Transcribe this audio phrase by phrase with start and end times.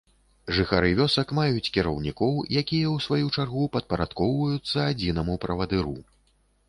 [0.59, 5.97] Жыхары вёсак маюць кіраўнікоў, якія ў сваю чаргу падпарадкоўваюцца адзінаму правадыру.